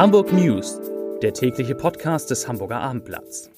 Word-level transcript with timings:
Hamburg 0.00 0.32
News, 0.32 0.80
der 1.20 1.34
tägliche 1.34 1.74
Podcast 1.74 2.30
des 2.30 2.48
Hamburger 2.48 2.80
Abendblatts. 2.80 3.50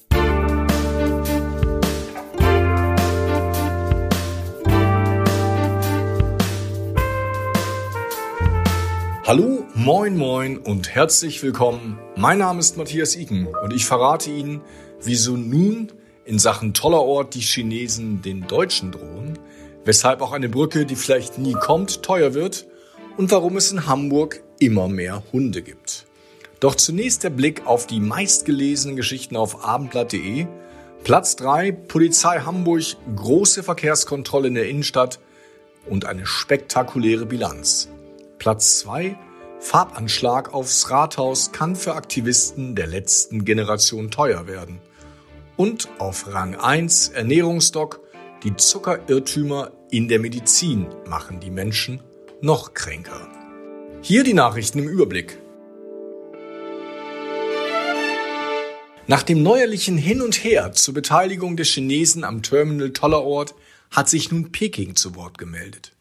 Hallo, 9.25 9.65
moin, 9.73 10.17
moin 10.17 10.57
und 10.57 10.93
herzlich 10.93 11.41
willkommen. 11.41 11.97
Mein 12.17 12.39
Name 12.39 12.59
ist 12.59 12.75
Matthias 12.75 13.15
Iken 13.15 13.47
und 13.47 13.71
ich 13.71 13.85
verrate 13.85 14.29
Ihnen, 14.29 14.59
wieso 15.01 15.37
nun 15.37 15.93
in 16.25 16.39
Sachen 16.39 16.73
toller 16.73 17.03
Ort 17.03 17.35
die 17.35 17.39
Chinesen 17.39 18.21
den 18.21 18.47
Deutschen 18.47 18.91
drohen, 18.91 19.39
weshalb 19.85 20.19
auch 20.21 20.33
eine 20.33 20.49
Brücke, 20.49 20.85
die 20.85 20.97
vielleicht 20.97 21.37
nie 21.37 21.53
kommt, 21.53 22.03
teuer 22.03 22.33
wird 22.33 22.67
und 23.15 23.31
warum 23.31 23.55
es 23.55 23.71
in 23.71 23.87
Hamburg 23.87 24.43
immer 24.59 24.89
mehr 24.89 25.23
Hunde 25.31 25.61
gibt. 25.61 26.05
Doch 26.63 26.75
zunächst 26.75 27.25
der 27.25 27.29
Blick 27.29 27.67
auf 27.67 27.87
die 27.87 27.99
meistgelesenen 27.99 28.95
Geschichten 28.95 29.35
auf 29.35 29.65
abendblatt.de. 29.65 30.47
Platz 31.03 31.35
3, 31.35 31.73
Polizei 31.73 32.39
Hamburg, 32.39 32.85
große 33.17 33.63
Verkehrskontrolle 33.63 34.47
in 34.47 34.53
der 34.53 34.69
Innenstadt 34.69 35.19
und 35.89 36.05
eine 36.05 36.25
spektakuläre 36.25 37.25
Bilanz. 37.25 37.89
Platz 38.39 38.79
2, 38.79 39.17
Farbanschlag 39.59 40.53
aufs 40.53 40.89
Rathaus 40.89 41.51
kann 41.51 41.75
für 41.75 41.95
Aktivisten 41.95 42.75
der 42.75 42.87
letzten 42.87 43.43
Generation 43.43 44.09
teuer 44.09 44.47
werden. 44.47 44.79
Und 45.57 45.89
auf 45.99 46.33
Rang 46.33 46.55
1 46.55 47.09
Ernährungsdoc, 47.09 47.99
die 48.45 48.55
Zuckerirrtümer 48.55 49.71
in 49.91 50.07
der 50.07 50.19
Medizin 50.19 50.87
machen 51.09 51.41
die 51.41 51.51
Menschen 51.51 51.99
noch 52.39 52.73
kränker. 52.73 53.27
Hier 54.01 54.23
die 54.23 54.33
Nachrichten 54.33 54.79
im 54.79 54.87
Überblick. 54.87 55.42
Nach 59.05 59.21
dem 59.21 59.43
neuerlichen 59.43 59.97
Hin 59.97 60.21
und 60.21 60.45
Her 60.45 60.71
zur 60.71 60.93
Beteiligung 60.93 61.57
der 61.57 61.65
Chinesen 61.65 62.23
am 62.23 62.41
Terminal 62.41 62.91
Tollerort 62.91 63.53
hat 63.91 64.07
sich 64.07 64.31
nun 64.31 64.53
Peking 64.53 64.95
zu 64.95 65.15
Wort 65.15 65.37
gemeldet. 65.37 65.91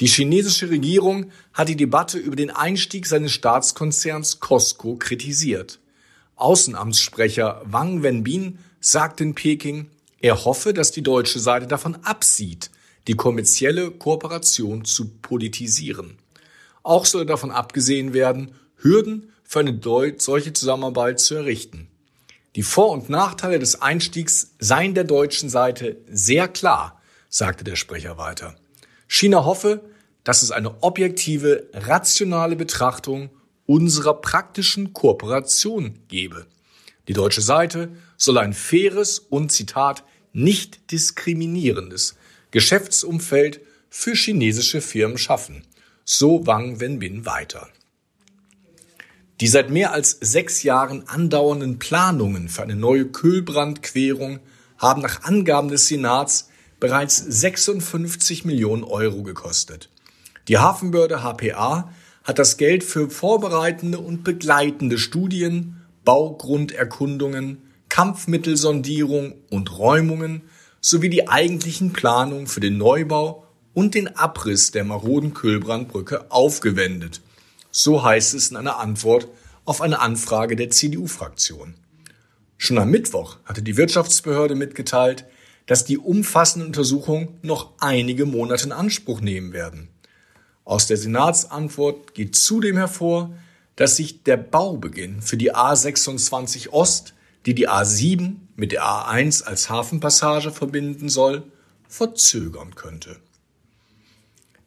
Die 0.00 0.08
chinesische 0.08 0.68
Regierung 0.68 1.30
hat 1.52 1.68
die 1.68 1.76
Debatte 1.76 2.18
über 2.18 2.34
den 2.34 2.50
Einstieg 2.50 3.06
seines 3.06 3.30
Staatskonzerns 3.32 4.40
Costco 4.40 4.96
kritisiert. 4.96 5.78
Außenamtssprecher 6.34 7.62
Wang 7.66 8.02
Wenbin 8.02 8.58
sagt 8.80 9.20
in 9.20 9.36
Peking, 9.36 9.86
er 10.18 10.44
hoffe, 10.44 10.74
dass 10.74 10.90
die 10.90 11.02
deutsche 11.02 11.38
Seite 11.38 11.68
davon 11.68 11.94
absieht, 12.02 12.72
die 13.06 13.14
kommerzielle 13.14 13.92
Kooperation 13.92 14.84
zu 14.84 15.08
politisieren. 15.22 16.18
Auch 16.82 17.06
soll 17.06 17.26
davon 17.26 17.52
abgesehen 17.52 18.12
werden, 18.12 18.56
Hürden 18.76 19.30
für 19.44 19.60
eine 19.60 19.78
solche 20.18 20.52
Zusammenarbeit 20.52 21.20
zu 21.20 21.36
errichten. 21.36 21.89
Die 22.56 22.62
Vor- 22.62 22.90
und 22.90 23.08
Nachteile 23.08 23.60
des 23.60 23.80
Einstiegs 23.80 24.54
seien 24.58 24.94
der 24.94 25.04
deutschen 25.04 25.48
Seite 25.48 25.98
sehr 26.08 26.48
klar, 26.48 27.00
sagte 27.28 27.62
der 27.62 27.76
Sprecher 27.76 28.18
weiter. 28.18 28.56
China 29.06 29.44
hoffe, 29.44 29.82
dass 30.24 30.42
es 30.42 30.50
eine 30.50 30.82
objektive, 30.82 31.68
rationale 31.72 32.56
Betrachtung 32.56 33.30
unserer 33.66 34.14
praktischen 34.14 34.92
Kooperation 34.92 36.00
gebe. 36.08 36.46
Die 37.06 37.12
deutsche 37.12 37.40
Seite 37.40 37.90
soll 38.16 38.38
ein 38.38 38.52
faires 38.52 39.20
und 39.20 39.52
Zitat 39.52 40.04
nicht 40.32 40.90
diskriminierendes 40.90 42.16
Geschäftsumfeld 42.50 43.60
für 43.88 44.14
chinesische 44.14 44.80
Firmen 44.80 45.18
schaffen. 45.18 45.64
So 46.04 46.46
Wang 46.46 46.80
Wenbin 46.80 47.26
weiter. 47.26 47.68
Die 49.40 49.48
seit 49.48 49.70
mehr 49.70 49.92
als 49.92 50.18
sechs 50.20 50.62
Jahren 50.62 51.08
andauernden 51.08 51.78
Planungen 51.78 52.50
für 52.50 52.62
eine 52.62 52.76
neue 52.76 53.06
Kühlbrandquerung 53.06 54.40
haben 54.76 55.00
nach 55.00 55.22
Angaben 55.22 55.68
des 55.68 55.86
Senats 55.86 56.50
bereits 56.78 57.16
56 57.16 58.44
Millionen 58.44 58.84
Euro 58.84 59.22
gekostet. 59.22 59.88
Die 60.48 60.58
Hafenbehörde 60.58 61.22
HPA 61.22 61.90
hat 62.24 62.38
das 62.38 62.58
Geld 62.58 62.84
für 62.84 63.08
vorbereitende 63.08 63.98
und 63.98 64.24
begleitende 64.24 64.98
Studien, 64.98 65.80
Baugrunderkundungen, 66.04 67.62
Kampfmittelsondierung 67.88 69.34
und 69.50 69.78
Räumungen 69.78 70.42
sowie 70.82 71.08
die 71.08 71.28
eigentlichen 71.28 71.92
Planungen 71.92 72.46
für 72.46 72.60
den 72.60 72.76
Neubau 72.76 73.46
und 73.72 73.94
den 73.94 74.16
Abriss 74.16 74.70
der 74.70 74.84
maroden 74.84 75.32
Kühlbrandbrücke 75.32 76.30
aufgewendet. 76.30 77.22
So 77.70 78.02
heißt 78.02 78.34
es 78.34 78.50
in 78.50 78.56
einer 78.56 78.78
Antwort 78.78 79.28
auf 79.64 79.80
eine 79.80 80.00
Anfrage 80.00 80.56
der 80.56 80.70
CDU-Fraktion. 80.70 81.74
Schon 82.56 82.78
am 82.78 82.90
Mittwoch 82.90 83.38
hatte 83.44 83.62
die 83.62 83.76
Wirtschaftsbehörde 83.76 84.54
mitgeteilt, 84.54 85.24
dass 85.66 85.84
die 85.84 85.98
umfassende 85.98 86.66
Untersuchung 86.66 87.38
noch 87.42 87.72
einige 87.78 88.26
Monate 88.26 88.64
in 88.64 88.72
Anspruch 88.72 89.20
nehmen 89.20 89.52
werden. 89.52 89.88
Aus 90.64 90.86
der 90.86 90.96
Senatsantwort 90.96 92.14
geht 92.14 92.34
zudem 92.34 92.76
hervor, 92.76 93.32
dass 93.76 93.96
sich 93.96 94.24
der 94.24 94.36
Baubeginn 94.36 95.22
für 95.22 95.36
die 95.36 95.54
A26 95.54 96.70
Ost, 96.70 97.14
die 97.46 97.54
die 97.54 97.68
A7 97.68 98.34
mit 98.56 98.72
der 98.72 98.82
A1 98.82 99.44
als 99.44 99.70
Hafenpassage 99.70 100.50
verbinden 100.50 101.08
soll, 101.08 101.44
verzögern 101.88 102.74
könnte. 102.74 103.16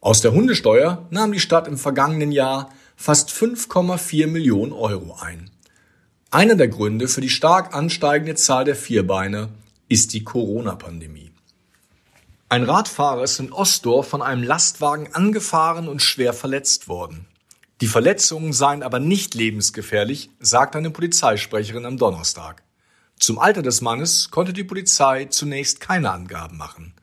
Aus 0.01 0.23
der 0.23 0.33
Hundesteuer 0.33 1.07
nahm 1.11 1.31
die 1.33 1.41
Stadt 1.41 1.69
im 1.69 1.79
vergangenen 1.79 2.33
Jahr 2.33 2.73
fast 2.97 3.31
5,4 3.31 4.27
Millionen 4.27 4.73
Euro 4.73 5.17
ein. 5.21 5.51
Einer 6.31 6.57
der 6.57 6.69
Gründe 6.69 7.07
für 7.07 7.21
die 7.21 7.29
stark 7.29 7.75
ansteigende 7.75 8.35
Zahl 8.35 8.65
der 8.65 8.77
Vierbeiner 8.77 9.51
ist 9.89 10.15
die 10.15 10.25
Corona-Pandemie. 10.25 11.31
Ein 12.49 12.65
Radfahrer 12.65 13.25
ist 13.25 13.41
in 13.41 13.53
Ostdorf 13.53 14.09
von 14.09 14.23
einem 14.23 14.43
Lastwagen 14.43 15.15
angefahren 15.15 15.89
und 15.89 16.03
schwer 16.03 16.33
verletzt 16.33 16.89
worden. 16.89 17.27
Die 17.81 17.89
Verletzungen 17.89 18.53
seien 18.53 18.83
aber 18.83 19.01
nicht 19.01 19.35
lebensgefährlich, 19.35 20.31
sagt 20.41 20.77
eine 20.77 20.91
Polizeisprecherin 20.91 21.85
am 21.85 21.99
Donnerstag. 21.99 22.63
Zum 23.19 23.39
Alter 23.39 23.63
des 23.63 23.81
Mannes 23.81 24.31
konnte 24.31 24.53
die 24.53 24.65
Polizei 24.65 25.27
zunächst 25.27 25.81
keine 25.81 26.11
Angaben 26.11 26.57
machen. 26.57 26.95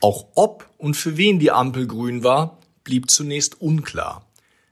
Auch 0.00 0.26
ob 0.34 0.68
und 0.78 0.94
für 0.94 1.16
wen 1.16 1.38
die 1.38 1.50
Ampel 1.50 1.86
grün 1.86 2.24
war, 2.24 2.58
blieb 2.84 3.10
zunächst 3.10 3.60
unklar. 3.60 4.24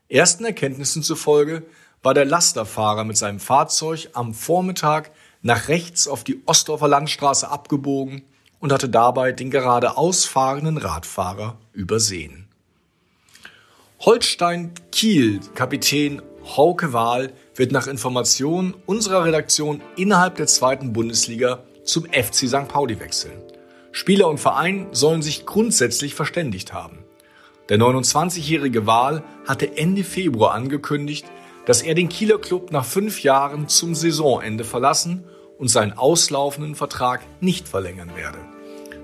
Ersten 0.08 0.44
Erkenntnissen 0.44 1.02
zufolge 1.02 1.66
war 2.02 2.14
der 2.14 2.24
Lasterfahrer 2.24 3.04
mit 3.04 3.16
seinem 3.16 3.40
Fahrzeug 3.40 4.10
am 4.14 4.32
Vormittag 4.32 5.10
nach 5.42 5.68
rechts 5.68 6.08
auf 6.08 6.24
die 6.24 6.42
Ostdorfer 6.46 6.88
Landstraße 6.88 7.48
abgebogen 7.48 8.22
und 8.60 8.72
hatte 8.72 8.88
dabei 8.88 9.32
den 9.32 9.50
geradeaus 9.50 10.24
fahrenden 10.24 10.78
Radfahrer 10.78 11.58
übersehen. 11.72 12.48
Holstein 14.00 14.72
Kiel 14.92 15.40
Kapitän 15.54 16.22
Hauke 16.56 16.92
Wahl 16.92 17.32
wird 17.54 17.72
nach 17.72 17.86
Informationen 17.86 18.74
unserer 18.86 19.24
Redaktion 19.24 19.82
innerhalb 19.96 20.36
der 20.36 20.46
zweiten 20.46 20.92
Bundesliga 20.92 21.62
zum 21.84 22.04
FC 22.04 22.48
St. 22.48 22.68
Pauli 22.68 22.98
wechseln. 23.00 23.42
Spieler 23.92 24.28
und 24.28 24.38
Verein 24.38 24.86
sollen 24.92 25.22
sich 25.22 25.46
grundsätzlich 25.46 26.14
verständigt 26.14 26.72
haben. 26.72 27.04
Der 27.68 27.78
29-jährige 27.78 28.86
Wahl 28.86 29.22
hatte 29.46 29.76
Ende 29.76 30.04
Februar 30.04 30.54
angekündigt, 30.54 31.26
dass 31.66 31.82
er 31.82 31.94
den 31.94 32.08
Kieler 32.08 32.38
Club 32.38 32.72
nach 32.72 32.84
fünf 32.84 33.22
Jahren 33.22 33.68
zum 33.68 33.94
Saisonende 33.94 34.64
verlassen 34.64 35.24
und 35.58 35.68
seinen 35.68 35.92
auslaufenden 35.92 36.74
Vertrag 36.74 37.20
nicht 37.40 37.68
verlängern 37.68 38.12
werde. 38.16 38.38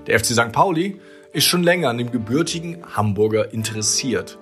Der 0.07 0.19
FC 0.19 0.27
St. 0.27 0.51
Pauli 0.51 0.99
ist 1.31 1.45
schon 1.45 1.63
länger 1.63 1.89
an 1.89 1.97
dem 1.97 2.11
gebürtigen 2.11 2.83
Hamburger 2.95 3.53
interessiert. 3.53 4.39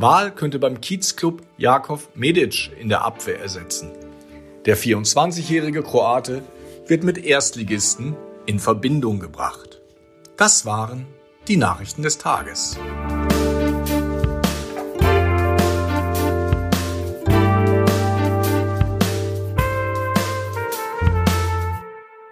Wahl 0.00 0.34
könnte 0.34 0.58
beim 0.58 0.80
Kiezclub 0.80 1.42
Jakov 1.58 2.08
Medic 2.14 2.70
in 2.80 2.88
der 2.88 3.04
Abwehr 3.04 3.38
ersetzen. 3.38 3.90
Der 4.64 4.78
24-jährige 4.78 5.82
Kroate 5.82 6.42
wird 6.86 7.04
mit 7.04 7.18
Erstligisten 7.18 8.16
in 8.46 8.60
Verbindung 8.60 9.20
gebracht. 9.20 9.82
Das 10.38 10.64
waren 10.64 11.06
die 11.48 11.58
Nachrichten 11.58 12.02
des 12.02 12.16
Tages. 12.16 12.78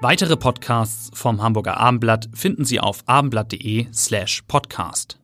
Weitere 0.00 0.38
Podcasts 0.38 1.11
vom 1.12 1.43
Hamburger 1.43 1.76
Abendblatt 1.76 2.31
finden 2.32 2.65
Sie 2.65 2.81
auf 2.81 3.03
abendblatt.de 3.05 3.88
slash 3.93 4.43
podcast. 4.49 5.19